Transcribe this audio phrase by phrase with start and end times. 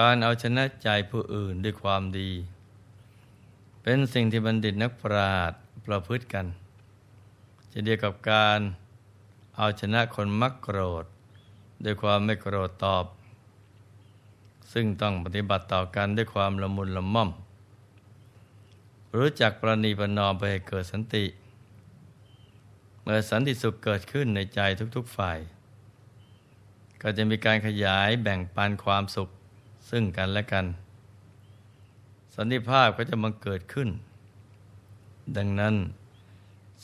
[0.00, 2.30] การเอาชนะใจผู้อื่นด้วยความดี
[3.82, 6.46] เป็นสิ่งที่บัณฑิตนักปราชญ์ประพฤติกัน
[7.72, 8.60] จะเดียวกับการ
[9.56, 11.04] เอาชนะคนมักโกรธ
[11.84, 13.04] ด้วยความไม่โกรธตอบ
[14.72, 17.30] ซึ่งต้องปฏิบัติต่อกันด้วยความละมุนละม่อม
[19.16, 21.24] รู้จักประนีประนอมไปให้เกิดสันติ
[23.00, 24.60] เมื่อสันติสุขเกิดขึ้นในใจ
[24.96, 25.38] ทุกๆฝ่าย
[27.02, 29.30] ก็จะมีการขยายแบ่งปันความสุข
[29.90, 30.66] ซึ่งกันและกัน
[32.34, 33.88] สันติภาพก็จะมังเกิดขึ้น
[35.36, 35.74] ดังนั้น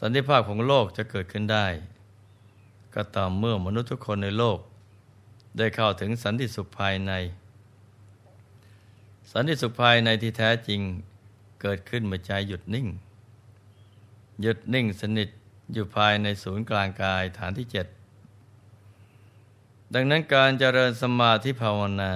[0.01, 1.67] สันติภาพของโลกจะเกิดขึ้นได้
[2.95, 4.59] ก็ต่อเมื่อมนุษย์ทุกคนในโลก
[5.59, 7.13] ได้เข้าถึงสันติสุขภายใน
[9.33, 10.81] สันติสุขภายในที่แท้จริง
[11.63, 12.87] เกิดขึ้นเมื่อใจหยุดนิ่ง
[14.43, 15.29] หยุดนิ่งสนิท
[15.73, 17.87] อยู่ภายในศูนย์กลางกายฐานที่เจ็ด
[19.95, 22.13] ดังนั้นการเจริญสมาธิภาวนา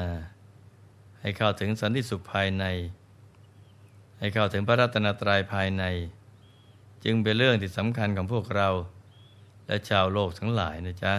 [1.21, 2.65] ให้เข้าถึงสันติสุขภายใน
[4.19, 5.85] ให้เข้าถึงพระรัตนตรัยภายใน
[7.05, 8.69] จึงเป็นเรื่องที่สำคัญของพวกเรา
[9.67, 11.15] และชาวโลกทั้งหลายนะจ๊ะ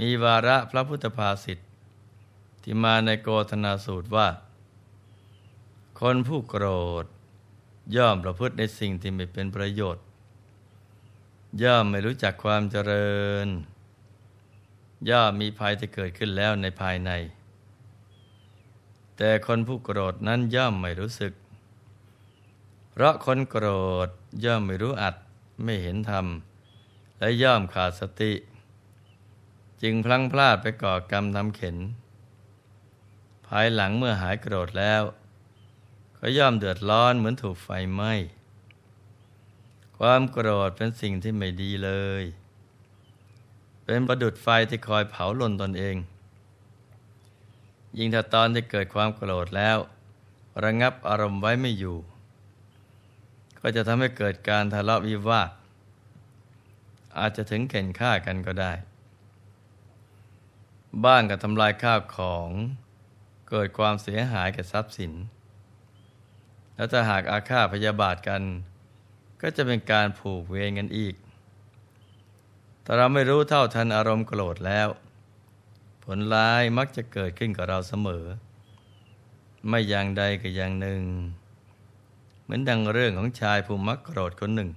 [0.00, 1.58] มีวาระพระพุทธภาษิต
[2.62, 4.28] ที่มาในโกธนาสูตรว่า
[6.00, 6.66] คนผู้โกร
[7.02, 7.04] ธ
[7.96, 10.04] ย่อมประพฤติในสิ่งที่ไม่เป็นประโยชน์
[11.62, 13.48] ย่อมไม่รู้จักความเจริญ
[15.10, 17.10] ย่อมมีภัยที่เกิดขึ้นแล้วในภายใน
[19.18, 21.32] แต่คนผู้โกรธนั้นย่อมไม่รู้สึก
[22.90, 23.66] เพราะคนโกร
[24.06, 24.08] ธ
[24.44, 25.16] ย่อมไม่รู้อัด
[25.64, 26.26] ไม่เห็นธรรม
[27.18, 28.32] และย่อมขาดสติ
[29.82, 31.76] จึงพลั้งพลาดไปก่อกรรมทำเข็น
[33.46, 35.02] ภายหลังเมื่อหายโกรธแล้ว
[36.18, 38.12] ก็ย่อมเดือดร้อนเหมือนถูกไฟไหม้
[39.98, 41.90] ความโกรธเป็นสิ่งที่ไม่ดีเล
[42.22, 42.24] ย
[43.84, 45.96] เป็นประดุดไฟที่คอยเผาลนตนเอง
[47.96, 49.78] ยิ่งถ้าตอนที่เกิดความโกรธแล้ว
[50.64, 51.98] ระงับอารมณ์ไว้ไม่อยู่
[53.60, 55.50] ก็จะทำให้เกิดการทะเลาะวิวาท
[57.18, 58.72] อาจจะถึงเข่นฆ่ากันก็ได้
[61.04, 62.48] บ้านกับทำลายข้าวของ
[63.50, 65.12] เกิดความเสียหายแก่ทรัพย์สิน
[66.74, 68.42] แล้วถ้าหากอาฆาตพยาบาทกัน
[69.42, 71.14] ก็จะเป็นการผูกเวรกันอีก
[72.84, 74.88] ถ้าเราไม่รู้เท่าทันอารมณ์โกรธแล้ว
[76.16, 78.24] ลร้ายมักจะเกิดขึ้นกับเราเสมอ
[79.68, 81.02] ไม่อย่างใดก็อย่างหนึ่ง
[82.42, 84.70] เหมือนดังเรื่องของชายผู้มักโกรธคนหนึ่ง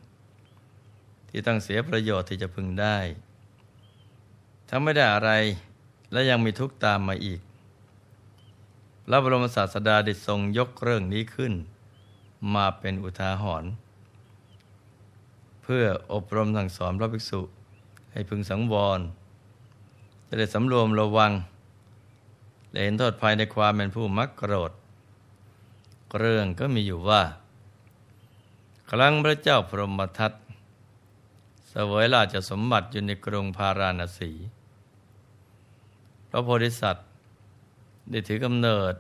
[1.29, 2.97] ที่ต้องเสียประโยชน์ที่จะพึงได้
[4.67, 5.31] ถ้าไม่ได้อะไร
[6.11, 7.41] และยังมีทุกข์ตามมาอีก
[9.05, 11.53] พระบรมศาสดาได้ทรงยกเรื่องนี้ขึ้น
[12.55, 13.71] มาเป็นอุทาหรณ์
[15.63, 17.41] เพื่ออบรมสั่งสอนพระภิกษุ
[18.11, 18.99] ให้พึงสังวร
[20.39, 21.31] ได้สำรวมระวัง
[22.71, 24.71] และเห็นโทษภัยในความเป็นผู้มักโกรธ
[26.19, 27.21] เรื่องก็มีอยู่ว่า
[28.91, 30.33] ครั้งพระเจ้าพรหมทัต
[31.69, 34.31] เสวยราชสมบัติอยู่ในกรุงพาราณสี
[36.29, 37.07] พระโพธิสัตว์
[38.09, 38.93] ได้ถือกำเนิด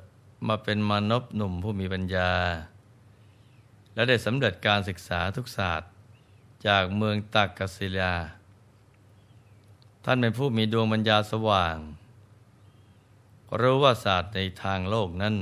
[0.47, 2.31] มาเป็นมนุษย์หนุ่มผู้มีปัญญา
[3.93, 5.89] และได้สำเร็จการศึกษาทุกศาสตร์
[6.67, 8.13] จากเมืองตักกศิลา
[10.05, 11.77] ท่านเป็นผู้มีดวงปัญญาสว่าง
[13.59, 15.35] รู้ว่าศาสตร์ในทางโลกนั้น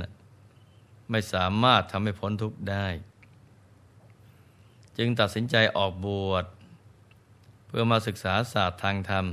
[1.10, 2.86] ไม่สามารถทำให้พ้นทุกข์ได้
[4.98, 6.44] จึงตัดสินใจออกบวช
[7.66, 9.24] เพื่อมาศึกษาศาสตร์ทางธรรม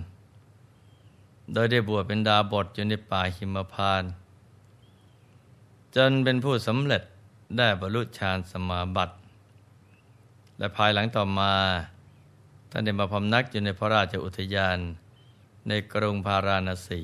[1.54, 4.04] โดยได้บวชเป็นดาบทอยู่ในป่าหิมพาน
[5.96, 7.04] จนเป็นผู้สำเร็จ
[7.57, 9.16] ได้บรรลุฌานสมาบัติ
[10.57, 11.54] และภายหลังต่อมา
[12.72, 14.80] ท่านได้มาพำนักอยู่ในพระราชอุทยาน
[15.68, 17.02] ในกรุงพาราณสี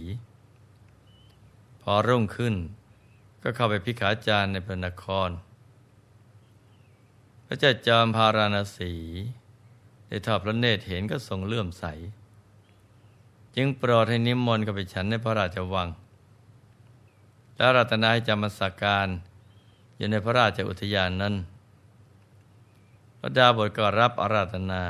[1.82, 2.56] พอรุ่งขึ้น
[3.44, 5.30] ก็เข้าไปพิขาจารในพระนคร
[7.46, 8.94] พระเจ้าจอมพาราณสี
[10.08, 11.86] ได้ทอดพระเนตรเห็นก็ทรงเลื่อมใส
[13.56, 15.88] จึงโปรดให้นิมนต์กับไปฉันในพระราชวัง
[17.56, 19.08] แล้วรัตนาให้จำมาสักการ
[19.98, 21.36] อยู่ในพระราชอุทยานนั้น
[23.20, 24.84] พระดาบทก็รับอาราธนา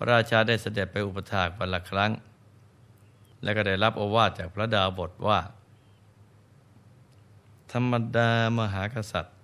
[0.00, 2.10] ระราชาได้เสด็จไปอุปถากวันละครั้ง
[3.42, 5.40] และก็ได้รับโอวาทจากพระดาบทว่า
[7.72, 9.36] ธรรมดามหากษัตริย์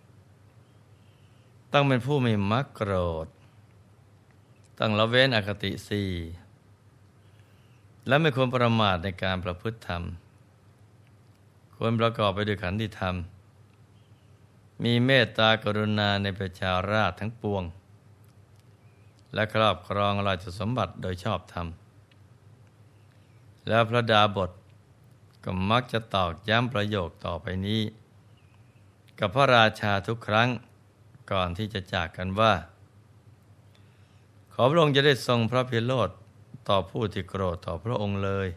[1.72, 2.92] ต้องเป็นผู้ไม่มักโกร
[3.24, 3.26] ธ
[4.78, 6.10] ต้องละเว้นอคติสี่
[8.06, 10.02] และไม่ควรประมาทในการประพฤติธรรม
[11.76, 13.14] ควรประกอบไปด้วยขันติธรรม
[14.84, 17.62] มีเมตตากรุณาในประชาราชทั้งปวง
[19.36, 21.66] และครอบครองราชสมบัติโดยชอบธรรม
[23.68, 24.50] แล้วพระดาบท
[25.44, 27.82] ก็มักจะตอกย้ำประโยคต่อไปนี้
[29.18, 30.48] กับพระราชาทุกครั้ง
[31.32, 32.52] ก่อนที่จะจากกันว่า
[34.52, 36.10] ขอพระองค์จะได้ทรงพระพิโรธ
[36.68, 38.48] ต่อผู้ที่โกรธต่อพระองค์เลย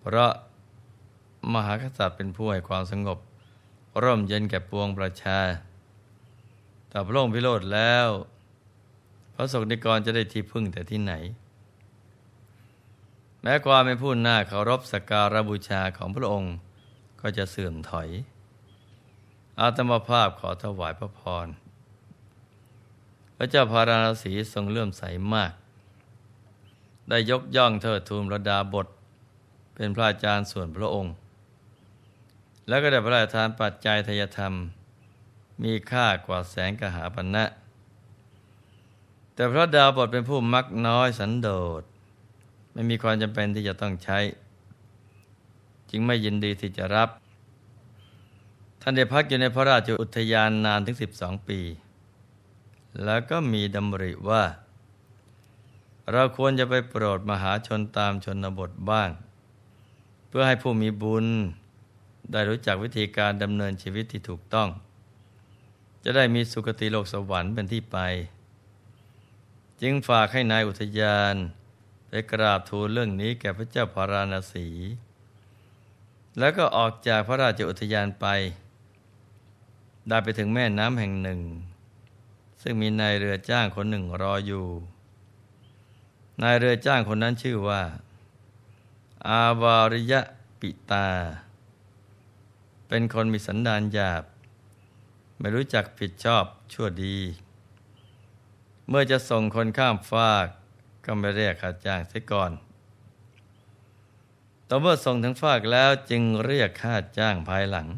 [0.00, 0.32] เพราะ
[1.52, 3.18] มหากษัตริย์เป็นผู้ให้ความสงบ
[4.02, 5.38] ร่มเย็นแก่ปวงประชา
[6.88, 8.08] แต่พระองค์พิโรธแล้ว
[9.34, 11.14] พระสงฆ์นิกรจะได้ที่พึ่งแต่ที่ไหน
[13.42, 16.54] แม้ความเป็นผู้น่าเคารพสักการบูชาของพระองค์
[17.20, 18.08] ก็จะเสื่อมถอย
[19.60, 21.46] อาตมาภาพขอถวายพระพร
[23.36, 25.02] พระเจ้าพาราณสีทรงเลื่อมใส
[25.34, 25.52] มาก
[27.08, 28.86] ได้ยกย่องเทิดทูนระดาบท
[29.74, 31.14] เป็นพระอาจารย์ส่วนพระองค์
[32.68, 34.52] แล้วก็ได้พระราชทานปัจจัยทยธรรม
[35.62, 37.44] มีค่ากว่าแสงกหาปันะ
[39.34, 41.48] แต่พระดาวบทเป็นผู้มักน้อยสันโด
[41.80, 41.82] ษ
[42.72, 44.18] ไม่มีความจำเป็นที่จะต้องใช้
[45.90, 47.08] จึงไม่ยินดีที่จะรับ
[48.80, 51.60] ท่านได้พักอยู่ในพระราชอุทยานนานถึง 12 ปี
[53.04, 54.42] แล้วก็มีดำริว่า
[56.12, 59.10] เราควรจะไปโปรดมหาชนตามชนบทบ้าง
[60.28, 61.26] เพื่อให้ผู้มีบุญ
[62.32, 64.68] ได้รู้จักวิธีการดำเนินชีวิตที่ถูกต้อง
[66.04, 67.98] จะได้มีสุคติโลกสวรรค์เป็นที่ไป
[69.82, 71.34] จึงฝากให้นายอุทยาน
[72.08, 74.68] ไปกราบทูลเรื่องนี้แก่พระเจ้าพาราณสี
[76.38, 78.26] แล้วก็ออกจากพระราชอุทยานไป
[80.08, 81.40] ได้ไปถึงแม่น้ำแห่งหนึ่ง
[82.62, 84.66] ซึ่งมีนายเรือจ้างคนหนึ่งรออยู่
[86.42, 87.82] นายเรือจ้างคนนั้นชื่อว่า
[89.28, 90.20] อาวาริยะ
[90.60, 91.08] ปิตา
[92.88, 94.24] เป็นคนมีสันดานหยาบ
[95.38, 97.16] ไม่รู้จักผิดชอบชั่วดี
[98.88, 100.46] เมื่อจะส่งคนข้ามฟาก
[101.04, 102.52] ก็ไม่เรียกค่าจ้างเสียก่อน
[104.68, 107.88] ต่อเมื่อส่งถึงฟากแล้วจึงเรียกค่าจ้างภายหลัง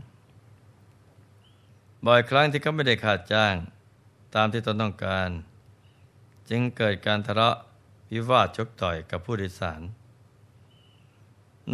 [2.06, 3.54] บ่อยครั้งที่เขาไม่ได้ค่าจ้าง
[4.34, 5.28] ตามที่ตนต้องการ
[6.50, 7.56] จึงเกิดการทะเลาะ
[8.12, 9.80] วิวาทชกต่อยกับผู้โดยสาร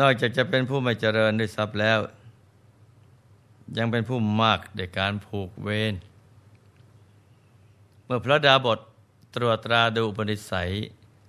[0.01, 1.99] นอกจากจะเป็นผู้ไม่เจริญด้วยทรัพย์แล้ว
[3.79, 5.95] ยังเป็นผู้มากในการผูกเวร
[8.05, 8.79] เมื่อพระดาบท
[9.35, 10.71] ตรวจตราดูอุปนิสัย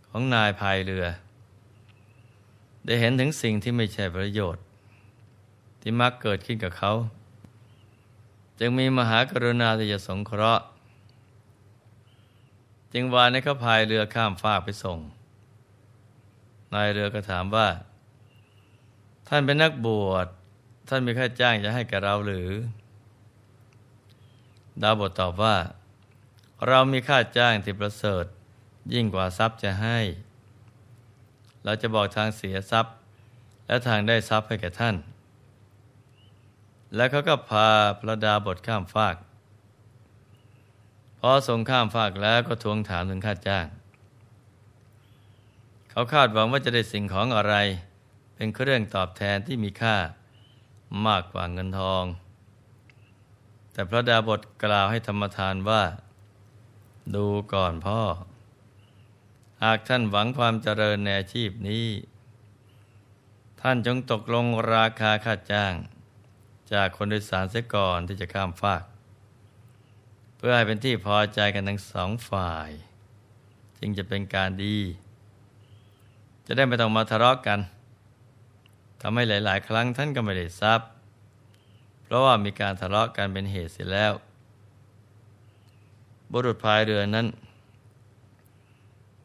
[0.09, 1.05] ของนายพายเรือ
[2.85, 4.63] ได้เห็นถึงสิ่งที่ไม่ใช่ประโยชน์
[5.81, 6.93] ที่มักเกิดขึ้นกับเขา
[8.59, 10.63] จึงมีมหากรุณาที่จะสงเคราะห์
[12.93, 14.99] จึงวานให้เขาพายเรือข้ามฟากไปส่ง
[16.73, 17.67] นายเรือก็ถามว่า
[19.27, 20.27] ท่านเป็นนักบวช
[20.87, 22.49] ท่านมีค่าจ้างจะให้แกเราหรือ
[24.81, 25.55] ดาวบทตอบว่า
[26.67, 28.25] เรามีค่าจ้างที่ประเสริฐ
[28.93, 29.99] ยิ่งกว่าทรัพย์จะให้
[31.63, 32.93] เราจะบอกทางเสียทรัพย์
[33.67, 34.95] และทางได้ทรัพย์ให้แก่ท่าน
[36.95, 37.67] แล้วเขาก็พา
[37.99, 39.15] พระดาบทข้ามฟาก
[41.19, 43.65] พอส่งข้ามฟากแล้วก็ทวงถามถึงค่าจ้าง
[45.89, 47.55] เขาคาดหวังว่าจะได้สิ่งของอะไร
[48.35, 49.97] เป็นเครื่องตอบแทนที่มีค่า
[51.07, 52.03] มากกว่าเงินทอง
[53.73, 55.83] แต่พระดาบทกล่าวให้ธรรมทานว่า
[57.15, 58.01] ดูก่อนพ่อ
[59.63, 61.87] หากท่านหวังความเจริญในอาชีพนี้
[63.61, 65.73] ท่านจงตกลงราคาค่าจ้าง
[66.73, 68.83] จากคนโดยสารเสียก่อนที่จะข้ามฟาก
[70.37, 72.69] เพื่อให้เป็นที่พอใจกันทั้งสองฝ่าย
[73.79, 74.77] จึงจะเป็นการดี
[76.45, 77.59] จะได้ไม่ต้องมาทะเลาะกกัน
[79.01, 80.89] ทำให้หลาย ๆ ครั้งท่านก็ไม่ได้ทรัพย์
[82.03, 84.13] เพราะว่ามีการทะเลาะกันเป็นเหตุเสียแล้ว
[86.31, 87.27] บุรุษพายเรือนั้น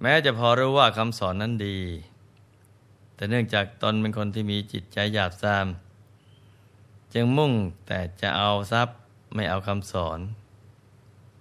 [0.01, 1.79] แม้จะพอรู้ว่าคำสอนนั้นดี
[3.15, 5.67] แต่เนื่องจากตนเป็นคนที่มีจิตใจหยาบซาม
[7.15, 7.53] จึงมุ่ง
[7.87, 8.97] แต่จะเอาทรัพย์
[9.35, 10.19] ไม่เอาคำสอน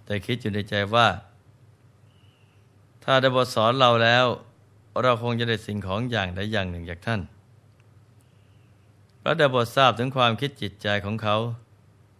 [0.05, 1.07] แต่คิดอยู่ในใจว่า
[3.03, 4.25] ถ้าได้บทสอนเราแล้ว
[5.01, 7.21] เราคงจะได้สิ่งของอย่างใดอย่างหนึ่งจากท่าน
[9.21, 11.35] พระดาบททราบถึงความคิดจิตใจของเขา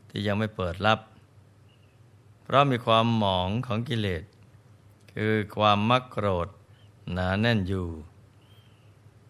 [0.10, 1.00] ที่ยังไม่เปิดรับ
[2.46, 4.24] เพราะมีความหมองของกิเลส
[5.14, 6.48] คือความมักโกรธ
[7.12, 7.88] หนาแน่นอยู่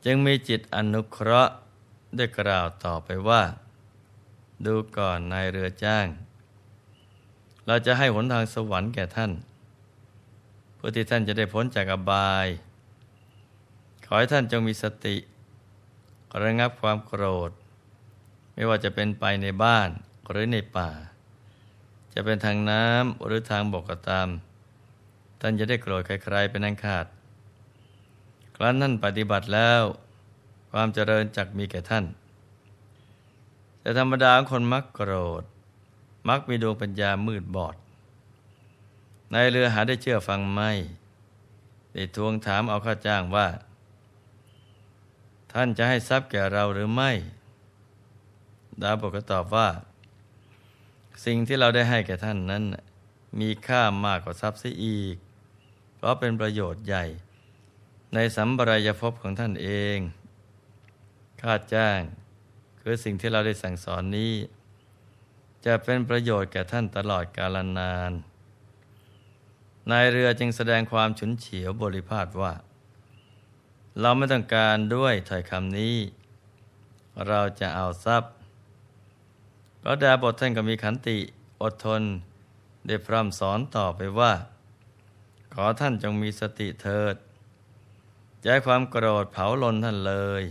[0.06, 1.54] จึงมีจิตอนุเคราะห์
[2.16, 3.42] ได้กล่าวต่อไปว่า
[4.66, 6.08] ดูก่อนนายเรือจ้าง
[7.68, 9.32] เราจะให้หนทางสวรรค์แก่ท่าน
[10.76, 12.48] เพื่อที่ท่านจะได้พ้นจากอบาย
[14.06, 15.16] ขอให้ท่านจงมีสติ
[16.44, 17.52] ระงับความโกรธ
[18.54, 19.90] ไม่ว่าจะเป็นไปในบ้าน
[20.30, 20.90] หรือในป่า
[22.16, 24.28] จะเป็นทางน้ำหรือทางบกก็ตาม
[25.40, 27.06] ท่านจะได้โกรธใครๆเป็นอันขาด
[28.56, 29.84] ครั้นท่านปฏิบัติแล้ว
[30.72, 32.06] คความเจริญจักมีแก่ท่าน
[33.80, 35.44] แต่ธรรมดาคนมักโกรธ
[36.30, 37.76] มักมีดวงปัญญามืดบอด
[39.32, 40.72] ในเรือหาได้เชื่อฟังไม่
[41.94, 43.48] ได้ทวงถามเอาข้าจ้างว่า
[45.52, 47.12] ท่านจะให้ทรัพย์แก่เราหรือไม่
[48.82, 49.68] ดาบก็ตอบว่า
[51.24, 52.64] สิ่งที่เราได้ให้แก่ท่านนั้น
[53.40, 55.16] มีค่ามากกว่าทรัพย์เสียอีก
[55.96, 57.06] เพราะเป็นประโยชน์ใหญ่
[58.14, 59.98] ในสัมปรายภพของท่านเอง
[61.42, 62.00] ค่าจ้าง
[62.82, 64.34] คือสิ่งที่เราได้สั่งสอนนี้
[65.66, 68.12] จะเป็นประโยชน์แก่ท่านตลอดกาลนาน
[69.92, 72.54] นายเรือจึงแสดงความฉุนเฉียวบริพาทว่า
[74.02, 75.98] เราไม่ต้องการด้วยถ้อยคำนี้
[77.28, 78.35] เราจะเอาทรัพย์
[79.88, 81.18] ระดาบทท่านก็มีขันติ
[81.62, 82.01] อดทน
[82.88, 84.34] ได้พร่ำสอนต่อไปว่า
[85.54, 87.15] ขอท่านจงมีสติเถิด
[88.44, 90.44] ใจความโกรธเผาลนท่านเลย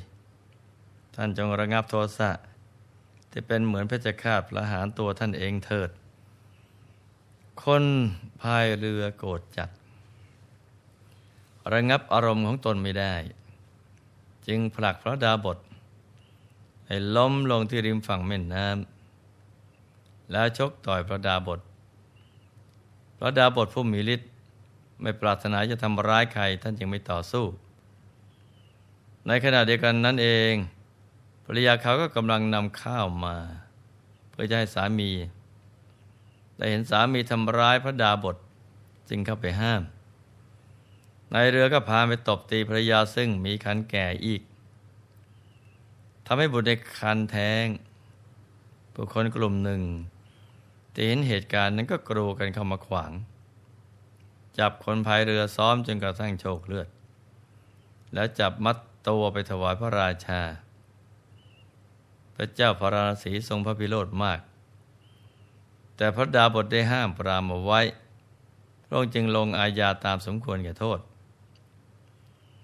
[1.16, 2.30] ท่านจงระงับโทสะ
[3.30, 5.90] ที่เป็นเหมือนเพชฌฆาตประหารตัวท่านเองเถิด
[7.62, 7.84] คน
[8.40, 9.70] พายเรือโกรธจัด
[11.72, 13.14] ระงับอารมณ์ของตนไม่ได้
[14.46, 15.58] จึงผลักพระดาบท
[16.86, 18.93] ให้ล้มลงที่ริมฝั่งแม่น้ำ
[20.30, 21.60] แล้วชกต่อยพระดาบท
[23.18, 24.30] พระดาบทผู้มีฤทธิ์
[25.02, 27.44] ไม่ปรารถนาจะทำร้ายใครท่านจึงไม่ต่อสู้
[29.26, 30.52] ในขณะเดียวกันนั้นเอง
[31.44, 33.36] ภรรยาเขาก็กำลังนำข้าวมา
[34.30, 35.10] เพื่อจะให้สามี
[36.56, 38.36] แต่เห็นสามีทำร้ายพระดาบท
[39.08, 39.82] จึงเข้าไปห้าม
[41.32, 44.42] นายเรือก็พาไปตบตีภรรยาซึ่งมีคันแก่อีก
[46.26, 47.66] ทำให้บุตรในคันแท้ง
[48.94, 49.82] ผู้คนกลุ่มหนึ่ง
[50.94, 53.12] ที่เห็นเหตุการณ์นั้นก็กรูกันเข้ามาขวาง
[54.58, 56.88] จับคนพายเรือซ้อมจนกระทั่งโชคเลือด
[58.14, 58.76] แล้วจับมัด
[59.08, 60.40] ตัวไปถวายพระราชา
[62.34, 64.40] พระเจ้าพระราศีทรงพระพิโรธมาก
[65.96, 67.80] แต่พระดาบทได้ห้ามปรามเอาไว้
[68.84, 70.98] พระองค์จึงลงอาญาตามสมควรแก่โทษ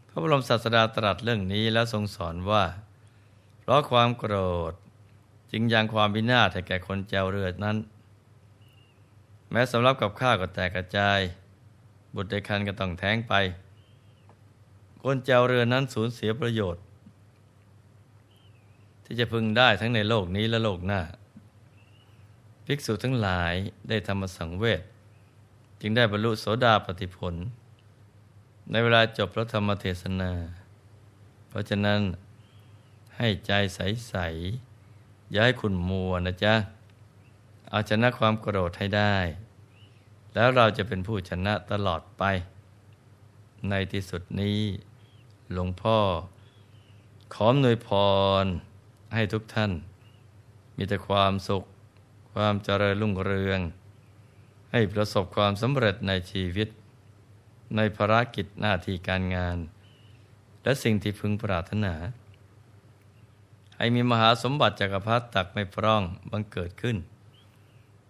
[0.08, 2.64] พระบรมศาสดาตรัสเรื่องนี้แล้วทรงสอนว่า
[3.60, 4.34] เพราะความโกร
[4.70, 4.74] ธ
[5.50, 7.76] จึงยังความวินาศแก่คนเจ้าเรือนั้น
[9.50, 11.20] แม้สำหรับกับข้าก็แตกกระจาย
[12.14, 13.34] บุตรในคันก็ต้องแท้งไป
[15.02, 16.82] คนเจ้าเรือนั้นสูญเสียประโยชน์
[19.04, 21.00] ที่จะพึงได้ทั้งในโลกนี้และโลกหน้า
[22.64, 23.54] ภิกษุทั้งหลาย
[23.88, 24.82] ได้ธรรมสังเวช
[25.80, 27.34] จึงได้บรรลุโสดาปติผล
[28.70, 30.32] ในเวลาจบพระธรรมเทศนา
[31.48, 32.00] เพราะฉะนั้น
[33.16, 34.14] ให้ใจใส
[34.74, 36.54] ๆ อย่าให้คุณมัวนะจ๊ะ
[37.70, 39.16] เอาชนะความโกรธให้ได้
[40.34, 42.22] แล้วเราจะเป็นผู้ชนะตลอดไป
[43.68, 44.60] ในที่สุดนี้
[45.52, 45.98] หลวงพ่อ
[47.34, 47.88] ขอมนวยพ
[48.42, 48.44] ร
[49.14, 49.72] ให้ทุกท่าน
[50.76, 51.64] มีแต่ความสุข
[52.32, 53.60] ความเจริญรุ่งเรือง
[54.72, 56.68] ให้ประสบความสำเร็จในชีวิต
[57.76, 59.58] ในภารกิจหน้าที่การงาน
[60.62, 61.94] และสิ่งที่พึงปรารถนา
[63.76, 66.96] ให้มีมหาสมบัติจักรพรรดิตักไม่พร่องบังเกิดขึ้น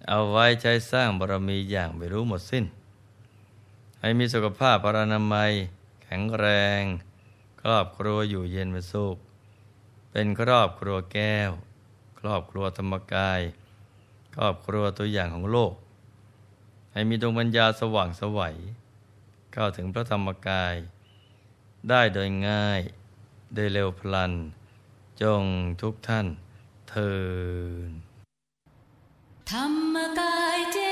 [0.09, 2.64] เอาไว้ใช้สร้างบารมีอย่างไม่รู้หมดสิ้น
[4.00, 5.52] ให้มีสุขภาพปรานามัย
[6.02, 6.47] แข็งแร
[6.80, 6.83] ง
[7.62, 9.16] ครอบครัวอยู่เย็นเป็นสุข
[10.11, 11.50] เป็นครอบครัวแก้ว
[12.21, 13.40] ครอบครัวธรรมกาย
[14.35, 15.75] ครอบครัวตัวอย่างของโลก
[16.92, 18.57] ให้มีดวงปัญญาสว่างสวัย
[19.52, 20.75] เข้าถึงพระธรรมกาย
[21.88, 22.80] ได้โดยง่าย
[23.54, 24.33] โดยเร็วพลัน
[25.23, 25.42] จง
[25.83, 26.26] ทุกท่าน
[26.88, 27.12] เทิ
[27.88, 28.10] น
[29.50, 30.90] ธรรมกายเจ